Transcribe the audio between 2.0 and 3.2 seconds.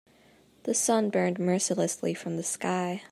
from the sky.